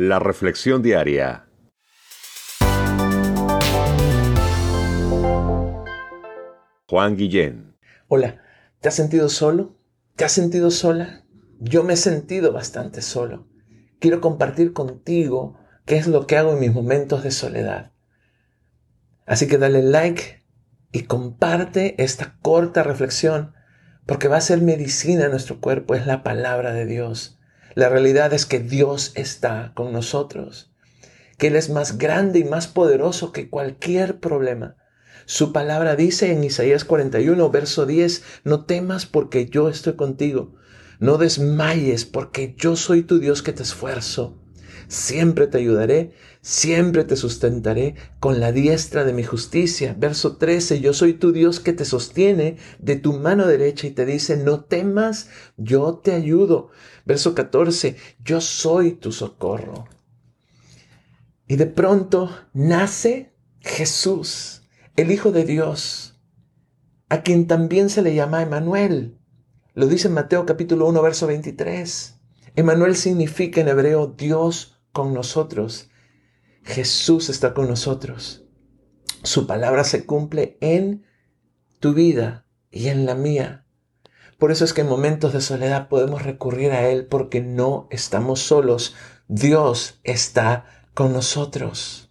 La 0.00 0.20
Reflexión 0.20 0.80
Diaria. 0.80 1.48
Juan 6.86 7.16
Guillén. 7.16 7.76
Hola, 8.06 8.40
¿te 8.80 8.90
has 8.90 8.94
sentido 8.94 9.28
solo? 9.28 9.76
¿Te 10.14 10.24
has 10.24 10.30
sentido 10.30 10.70
sola? 10.70 11.24
Yo 11.58 11.82
me 11.82 11.94
he 11.94 11.96
sentido 11.96 12.52
bastante 12.52 13.02
solo. 13.02 13.48
Quiero 13.98 14.20
compartir 14.20 14.72
contigo 14.72 15.58
qué 15.84 15.96
es 15.96 16.06
lo 16.06 16.28
que 16.28 16.36
hago 16.36 16.52
en 16.52 16.60
mis 16.60 16.72
momentos 16.72 17.24
de 17.24 17.32
soledad. 17.32 17.90
Así 19.26 19.48
que 19.48 19.58
dale 19.58 19.82
like 19.82 20.44
y 20.92 21.06
comparte 21.06 22.00
esta 22.00 22.38
corta 22.40 22.84
reflexión 22.84 23.52
porque 24.06 24.28
va 24.28 24.36
a 24.36 24.42
ser 24.42 24.62
medicina 24.62 25.24
en 25.24 25.32
nuestro 25.32 25.60
cuerpo, 25.60 25.96
es 25.96 26.06
la 26.06 26.22
palabra 26.22 26.72
de 26.72 26.86
Dios. 26.86 27.37
La 27.78 27.88
realidad 27.88 28.32
es 28.32 28.44
que 28.44 28.58
Dios 28.58 29.12
está 29.14 29.70
con 29.76 29.92
nosotros, 29.92 30.68
que 31.36 31.46
Él 31.46 31.54
es 31.54 31.70
más 31.70 31.96
grande 31.96 32.40
y 32.40 32.44
más 32.44 32.66
poderoso 32.66 33.30
que 33.30 33.48
cualquier 33.48 34.18
problema. 34.18 34.74
Su 35.26 35.52
palabra 35.52 35.94
dice 35.94 36.32
en 36.32 36.42
Isaías 36.42 36.84
41, 36.84 37.50
verso 37.50 37.86
10, 37.86 38.24
no 38.42 38.64
temas 38.64 39.06
porque 39.06 39.46
yo 39.46 39.68
estoy 39.68 39.94
contigo, 39.94 40.56
no 40.98 41.18
desmayes 41.18 42.04
porque 42.04 42.56
yo 42.58 42.74
soy 42.74 43.04
tu 43.04 43.20
Dios 43.20 43.44
que 43.44 43.52
te 43.52 43.62
esfuerzo. 43.62 44.36
Siempre 44.88 45.46
te 45.46 45.58
ayudaré, 45.58 46.12
siempre 46.40 47.04
te 47.04 47.14
sustentaré 47.14 47.94
con 48.20 48.40
la 48.40 48.52
diestra 48.52 49.04
de 49.04 49.12
mi 49.12 49.22
justicia. 49.22 49.94
Verso 49.98 50.38
13, 50.38 50.80
yo 50.80 50.94
soy 50.94 51.12
tu 51.12 51.30
Dios 51.30 51.60
que 51.60 51.74
te 51.74 51.84
sostiene 51.84 52.56
de 52.78 52.96
tu 52.96 53.12
mano 53.12 53.46
derecha 53.46 53.86
y 53.86 53.90
te 53.90 54.06
dice, 54.06 54.38
no 54.38 54.64
temas, 54.64 55.28
yo 55.58 55.98
te 55.98 56.14
ayudo. 56.14 56.70
Verso 57.04 57.34
14, 57.34 57.96
yo 58.24 58.40
soy 58.40 58.92
tu 58.92 59.12
socorro. 59.12 59.86
Y 61.46 61.56
de 61.56 61.66
pronto 61.66 62.30
nace 62.54 63.34
Jesús, 63.60 64.62
el 64.96 65.10
Hijo 65.10 65.32
de 65.32 65.44
Dios, 65.44 66.18
a 67.10 67.22
quien 67.22 67.46
también 67.46 67.90
se 67.90 68.00
le 68.00 68.14
llama 68.14 68.42
Emanuel. 68.42 69.18
Lo 69.74 69.86
dice 69.86 70.08
en 70.08 70.14
Mateo 70.14 70.46
capítulo 70.46 70.86
1, 70.88 71.02
verso 71.02 71.26
23. 71.26 72.14
Emanuel 72.56 72.96
significa 72.96 73.60
en 73.60 73.68
hebreo 73.68 74.06
Dios 74.08 74.77
con 74.98 75.14
nosotros. 75.14 75.90
Jesús 76.64 77.28
está 77.28 77.54
con 77.54 77.68
nosotros. 77.68 78.44
Su 79.22 79.46
palabra 79.46 79.84
se 79.84 80.04
cumple 80.04 80.58
en 80.60 81.06
tu 81.78 81.94
vida 81.94 82.46
y 82.72 82.88
en 82.88 83.06
la 83.06 83.14
mía. 83.14 83.64
Por 84.40 84.50
eso 84.50 84.64
es 84.64 84.72
que 84.72 84.80
en 84.80 84.88
momentos 84.88 85.32
de 85.32 85.40
soledad 85.40 85.86
podemos 85.86 86.24
recurrir 86.24 86.72
a 86.72 86.88
Él 86.88 87.06
porque 87.06 87.40
no 87.40 87.86
estamos 87.92 88.40
solos. 88.40 88.96
Dios 89.28 90.00
está 90.02 90.64
con 90.94 91.12
nosotros. 91.12 92.10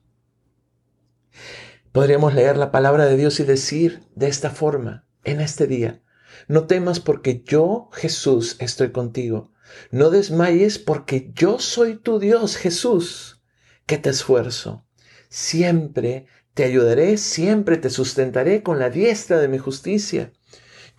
Podríamos 1.91 2.33
leer 2.33 2.55
la 2.55 2.71
palabra 2.71 3.05
de 3.05 3.17
Dios 3.17 3.41
y 3.41 3.43
decir 3.43 4.07
de 4.15 4.29
esta 4.29 4.49
forma 4.49 5.05
en 5.25 5.41
este 5.41 5.67
día, 5.67 6.01
no 6.47 6.67
temas 6.67 7.01
porque 7.01 7.43
yo, 7.45 7.89
Jesús, 7.91 8.55
estoy 8.59 8.93
contigo. 8.93 9.51
No 9.91 10.09
desmayes 10.09 10.79
porque 10.79 11.31
yo 11.33 11.59
soy 11.59 11.97
tu 11.97 12.19
Dios, 12.19 12.57
Jesús, 12.57 13.41
que 13.85 13.97
te 13.97 14.09
esfuerzo. 14.09 14.85
Siempre 15.29 16.27
te 16.53 16.63
ayudaré, 16.63 17.17
siempre 17.17 17.77
te 17.77 17.89
sustentaré 17.89 18.63
con 18.63 18.79
la 18.79 18.89
diestra 18.89 19.39
de 19.39 19.47
mi 19.47 19.57
justicia. 19.57 20.33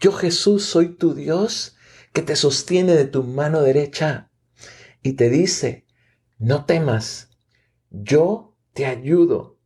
Yo, 0.01 0.13
Jesús, 0.13 0.65
soy 0.65 0.97
tu 0.97 1.15
Dios 1.15 1.77
que 2.13 2.23
te 2.23 2.37
sostiene 2.37 2.95
de 2.95 3.07
tu 3.07 3.25
mano 3.25 3.63
derecha 3.63 4.31
y 5.03 5.15
te 5.15 5.31
dice, 5.31 5.87
no 6.39 6.65
temas, 6.65 7.31
yo 7.91 8.57
te 8.73 8.87
ayudo. 8.87 9.59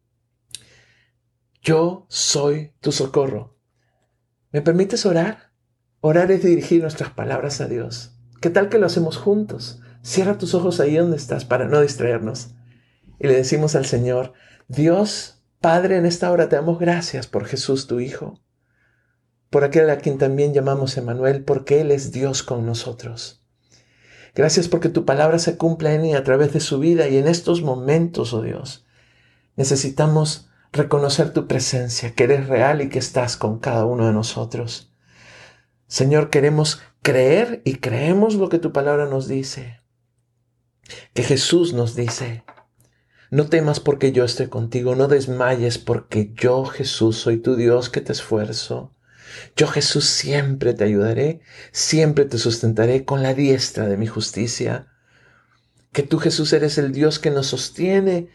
Yo 1.61 2.07
soy 2.09 2.75
tu 2.81 2.93
socorro. 2.93 3.59
¿Me 4.51 4.63
permites 4.63 5.07
orar? 5.07 5.53
Orar 6.01 6.33
es 6.33 6.43
dirigir 6.43 6.83
nuestras 6.83 7.11
palabras 7.11 7.61
a 7.61 7.69
Dios. 7.69 8.12
¿Qué 8.43 8.51
tal 8.51 8.69
que 8.69 8.79
lo 8.79 8.87
hacemos 8.87 9.19
juntos? 9.19 9.81
Cierra 10.03 10.37
tus 10.37 10.53
ojos 10.55 10.81
ahí 10.81 10.97
donde 10.97 11.17
estás 11.17 11.45
para 11.45 11.67
no 11.67 11.81
distraernos. 11.81 12.57
Y 13.21 13.29
le 13.29 13.37
decimos 13.37 13.77
al 13.77 13.87
Señor, 13.87 14.33
Dios, 14.67 15.45
Padre, 15.61 15.97
en 15.97 16.07
esta 16.07 16.29
hora 16.29 16.49
te 16.49 16.57
damos 16.57 16.81
gracias 16.81 17.29
por 17.29 17.45
Jesús, 17.45 17.87
tu 17.87 18.01
Hijo, 18.01 18.41
por 19.49 19.63
aquel 19.63 19.89
a 19.91 19.99
quien 19.99 20.19
también 20.19 20.53
llamamos 20.55 20.97
Emanuel, 20.97 21.45
porque 21.45 21.81
Él 21.83 21.93
es 21.93 22.11
Dios 22.11 22.43
con 22.43 22.67
nosotros. 22.67 23.47
Gracias 24.35 24.67
porque 24.67 24.89
tu 24.89 25.05
palabra 25.05 25.39
se 25.39 25.57
cumple 25.57 25.95
en 25.95 26.07
y 26.07 26.15
a 26.17 26.25
través 26.25 26.53
de 26.53 26.59
su 26.59 26.81
vida 26.81 27.07
y 27.07 27.19
en 27.19 27.29
estos 27.29 27.63
momentos, 27.63 28.35
oh 28.35 28.43
Dios, 28.43 28.85
necesitamos 29.55 30.51
reconocer 30.73 31.33
tu 31.33 31.47
presencia, 31.47 32.13
que 32.17 32.25
eres 32.25 32.49
real 32.49 32.83
y 32.83 32.89
que 32.89 32.99
estás 32.99 33.37
con 33.37 33.61
cada 33.61 33.85
uno 33.85 34.09
de 34.09 34.13
nosotros. 34.13 34.92
Señor, 35.93 36.31
queremos 36.31 36.81
creer 37.03 37.61
y 37.67 37.75
creemos 37.75 38.37
lo 38.37 38.49
que 38.49 38.59
tu 38.59 38.73
palabra 38.73 39.05
nos 39.05 39.29
dice. 39.29 39.83
Que 41.13 41.23
Jesús 41.23 41.75
nos 41.75 41.95
dice, 41.95 42.45
no 43.31 43.51
temas 43.51 43.79
porque 43.79 44.11
yo 44.11 44.25
estoy 44.25 44.47
contigo, 44.47 44.95
no 44.95 45.07
desmayes 45.07 45.77
porque 45.77 46.33
yo 46.35 46.65
Jesús 46.65 47.19
soy 47.19 47.37
tu 47.37 47.57
Dios 47.57 47.91
que 47.91 48.01
te 48.01 48.13
esfuerzo. 48.13 48.95
Yo 49.55 49.67
Jesús 49.67 50.07
siempre 50.07 50.73
te 50.73 50.85
ayudaré, 50.85 51.43
siempre 51.73 52.25
te 52.25 52.39
sustentaré 52.39 53.05
con 53.05 53.23
la 53.23 53.35
diestra 53.35 53.87
de 53.87 53.99
mi 53.99 54.07
justicia. 54.07 54.91
Que 55.93 56.03
tú 56.03 56.19
Jesús 56.19 56.55
eres 56.55 56.79
el 56.79 56.93
Dios 56.93 57.19
que 57.19 57.31
nos 57.31 57.49
sostiene 57.49 58.31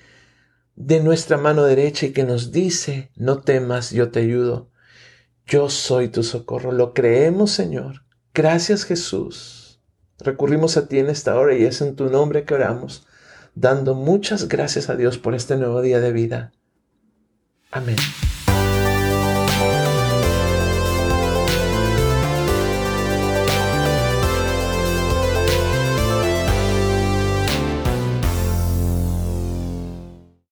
de 0.75 0.99
nuestra 0.99 1.37
mano 1.37 1.63
derecha 1.63 2.05
y 2.05 2.11
que 2.11 2.23
nos 2.23 2.51
dice, 2.51 3.09
no 3.15 3.41
temas, 3.41 3.89
yo 3.89 4.11
te 4.11 4.19
ayudo. 4.19 4.69
Yo 5.47 5.69
soy 5.69 6.09
tu 6.09 6.23
socorro. 6.23 6.71
Lo 6.71 6.93
creemos, 6.93 7.51
Señor. 7.51 8.03
Gracias, 8.33 8.83
Jesús. 8.83 9.81
Recurrimos 10.19 10.77
a 10.77 10.87
ti 10.87 10.99
en 10.99 11.09
esta 11.09 11.37
hora 11.37 11.55
y 11.55 11.63
es 11.63 11.81
en 11.81 11.95
tu 11.95 12.09
nombre 12.09 12.43
que 12.43 12.55
oramos, 12.55 13.07
dando 13.55 13.95
muchas 13.95 14.47
gracias 14.47 14.89
a 14.89 14.95
Dios 14.95 15.17
por 15.17 15.35
este 15.35 15.55
nuevo 15.55 15.81
día 15.81 15.99
de 15.99 16.11
vida. 16.11 16.51
Amén. 17.71 17.97